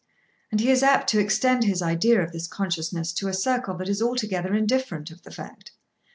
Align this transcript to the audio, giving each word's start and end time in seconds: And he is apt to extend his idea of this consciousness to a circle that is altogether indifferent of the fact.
And 0.51 0.59
he 0.59 0.71
is 0.71 0.81
apt 0.81 1.07
to 1.09 1.19
extend 1.19 1.63
his 1.63 1.79
idea 1.79 2.23
of 2.23 2.31
this 2.31 2.47
consciousness 2.47 3.13
to 3.13 3.27
a 3.27 3.35
circle 3.35 3.77
that 3.77 3.87
is 3.87 4.01
altogether 4.01 4.55
indifferent 4.55 5.11
of 5.11 5.21
the 5.21 5.29
fact. 5.29 5.73